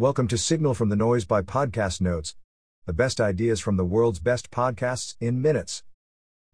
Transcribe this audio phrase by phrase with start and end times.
[0.00, 2.34] Welcome to Signal from the Noise by Podcast Notes,
[2.86, 5.82] the best ideas from the world's best podcasts in minutes.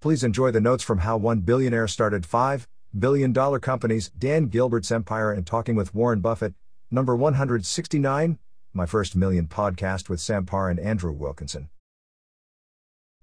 [0.00, 2.66] Please enjoy the notes from how one billionaire started $5
[2.98, 6.54] billion companies, Dan Gilbert's empire, and talking with Warren Buffett.
[6.90, 8.40] Number 169,
[8.72, 11.68] My First Million podcast with Sam Parr and Andrew Wilkinson.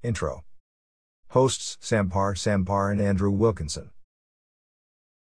[0.03, 0.45] Intro
[1.31, 3.89] Hosts Sam Parr, Sam Parr, and Andrew Wilkinson.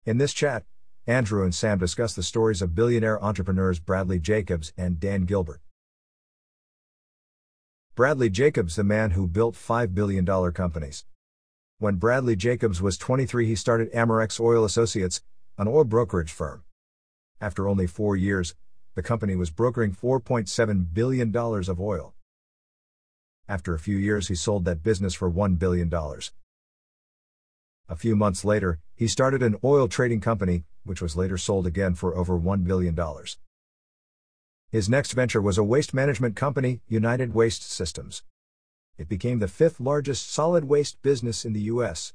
[0.04, 0.64] In this chat,
[1.06, 5.62] Andrew and Sam discuss the stories of billionaire entrepreneurs Bradley Jacobs and Dan Gilbert.
[7.94, 11.06] Bradley Jacobs, the man who built $5 billion companies.
[11.78, 15.22] When Bradley Jacobs was 23, he started Amerex Oil Associates,
[15.56, 16.64] an oil brokerage firm.
[17.40, 18.54] After only four years,
[18.94, 22.14] the company was brokering $4.7 billion of oil.
[23.48, 25.90] After a few years, he sold that business for $1 billion.
[27.90, 31.96] A few months later, he started an oil trading company, which was later sold again
[31.96, 32.96] for over $1 billion.
[34.70, 38.22] His next venture was a waste management company, United Waste Systems.
[38.96, 42.12] It became the fifth largest solid waste business in the U.S.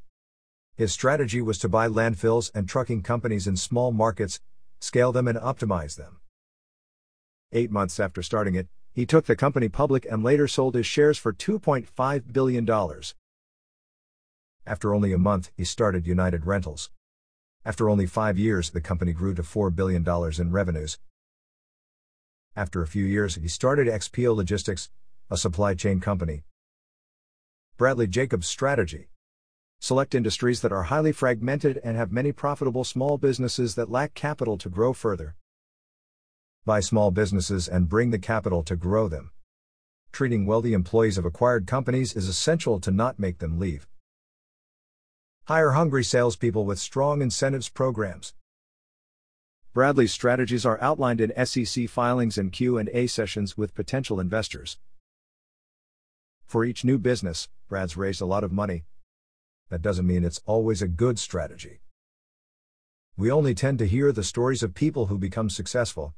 [0.77, 4.39] His strategy was to buy landfills and trucking companies in small markets,
[4.79, 6.21] scale them, and optimize them.
[7.51, 11.17] Eight months after starting it, he took the company public and later sold his shares
[11.17, 12.65] for $2.5 billion.
[14.67, 16.89] After only a month, he started United Rentals.
[17.63, 20.03] After only five years, the company grew to $4 billion
[20.39, 20.97] in revenues.
[22.55, 24.89] After a few years, he started XPO Logistics,
[25.29, 26.45] a supply chain company.
[27.77, 29.09] Bradley Jacobs' strategy
[29.79, 34.57] Select industries that are highly fragmented and have many profitable small businesses that lack capital
[34.57, 35.35] to grow further.
[36.65, 39.29] Buy small businesses and bring the capital to grow them.
[40.11, 43.87] Treating wealthy employees of acquired companies is essential to not make them leave.
[45.47, 48.33] Hire hungry salespeople with strong incentives programs.
[49.73, 54.79] Bradley's strategies are outlined in SEC filings and Q&A sessions with potential investors.
[56.47, 58.85] For each new business, Brad's raised a lot of money.
[59.69, 61.79] That doesn't mean it's always a good strategy.
[63.15, 66.15] We only tend to hear the stories of people who become successful.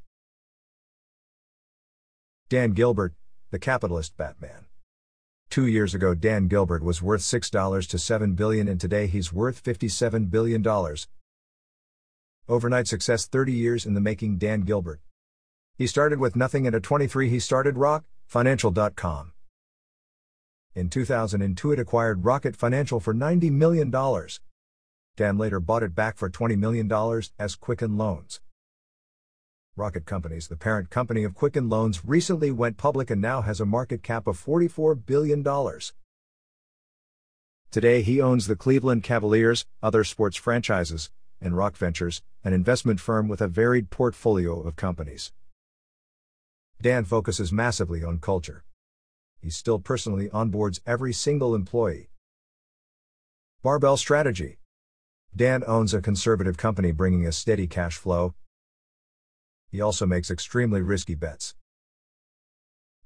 [2.47, 3.13] Dan Gilbert,
[3.51, 4.66] the capitalist Batman.
[5.49, 9.63] Two years ago, Dan Gilbert was worth $6 to 7 billion, and today he's worth
[9.63, 10.65] $57 billion.
[12.49, 14.99] Overnight success 30 years in the making, Dan Gilbert.
[15.75, 19.31] He started with nothing, and at 23, he started Rock Financial.com.
[20.75, 23.89] In 2002, it acquired Rocket Financial for $90 million.
[25.15, 26.91] Dan later bought it back for $20 million
[27.39, 28.41] as Quicken Loans.
[29.77, 33.65] Rocket Companies, the parent company of Quicken Loans, recently went public and now has a
[33.65, 35.45] market cap of $44 billion.
[37.69, 43.27] Today he owns the Cleveland Cavaliers, other sports franchises, and Rock Ventures, an investment firm
[43.27, 45.31] with a varied portfolio of companies.
[46.81, 48.63] Dan focuses massively on culture.
[49.39, 52.09] He still personally onboards every single employee.
[53.61, 54.57] Barbell Strategy
[55.35, 58.33] Dan owns a conservative company bringing a steady cash flow,
[59.77, 61.53] he also makes extremely risky bets.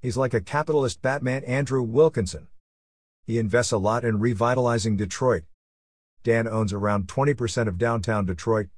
[0.00, 2.48] He's like a capitalist Batman Andrew Wilkinson.
[3.26, 5.42] He invests a lot in revitalizing Detroit.
[6.22, 8.68] Dan owns around 20% of downtown Detroit.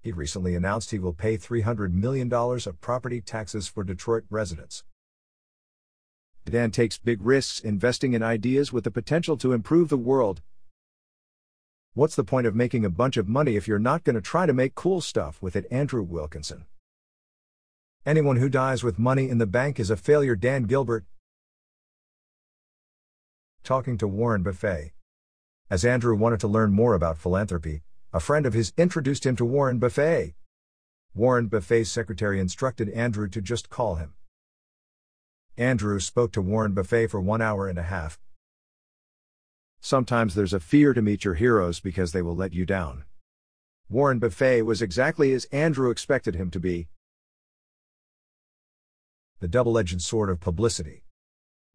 [0.00, 4.84] He recently announced he will pay $300 million of property taxes for Detroit residents.
[6.44, 10.40] Dan takes big risks investing in ideas with the potential to improve the world,
[11.92, 14.46] What's the point of making a bunch of money if you're not going to try
[14.46, 15.66] to make cool stuff with it?
[15.72, 16.66] Andrew Wilkinson.
[18.06, 20.36] Anyone who dies with money in the bank is a failure.
[20.36, 21.04] Dan Gilbert.
[23.64, 24.92] Talking to Warren Buffett.
[25.68, 29.44] As Andrew wanted to learn more about philanthropy, a friend of his introduced him to
[29.44, 30.34] Warren Buffett.
[31.12, 34.14] Warren Buffett's secretary instructed Andrew to just call him.
[35.56, 38.20] Andrew spoke to Warren Buffett for one hour and a half,
[39.80, 43.04] Sometimes there's a fear to meet your heroes because they will let you down.
[43.88, 46.88] Warren Buffett was exactly as Andrew expected him to be.
[49.40, 51.04] The double edged sword of publicity.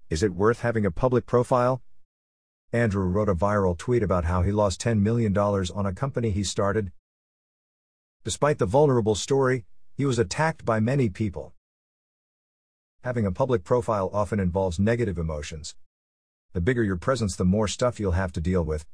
[0.09, 1.81] Is it worth having a public profile?
[2.71, 6.43] Andrew wrote a viral tweet about how he lost $10 million on a company he
[6.43, 6.91] started.
[8.23, 9.65] Despite the vulnerable story,
[9.95, 11.53] he was attacked by many people.
[13.03, 15.75] Having a public profile often involves negative emotions,
[16.55, 18.85] the bigger your presence, the more stuff you'll have to deal with.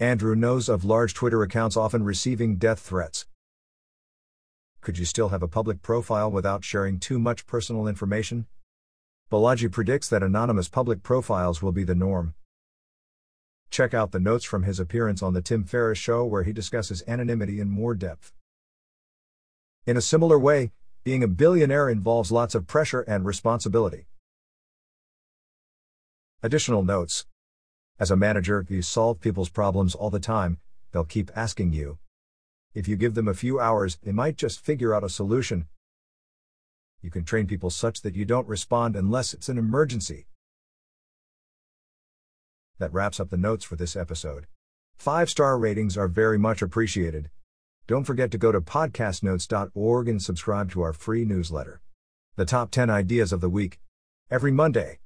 [0.00, 3.26] Andrew knows of large Twitter accounts often receiving death threats.
[4.80, 8.46] Could you still have a public profile without sharing too much personal information?
[9.30, 12.32] Balaji predicts that anonymous public profiles will be the norm.
[13.70, 17.04] Check out the notes from his appearance on The Tim Ferriss Show where he discusses
[17.06, 18.32] anonymity in more depth.
[19.86, 20.72] In a similar way,
[21.04, 24.06] Being a billionaire involves lots of pressure and responsibility.
[26.44, 27.24] Additional notes
[28.00, 30.58] As a manager, you solve people's problems all the time,
[30.90, 31.98] they'll keep asking you.
[32.74, 35.68] If you give them a few hours, they might just figure out a solution.
[37.00, 40.26] You can train people such that you don't respond unless it's an emergency.
[42.80, 44.48] That wraps up the notes for this episode.
[44.96, 47.30] Five star ratings are very much appreciated.
[47.86, 51.80] Don't forget to go to podcastnotes.org and subscribe to our free newsletter.
[52.34, 53.78] The top 10 ideas of the week.
[54.28, 54.98] Every Monday.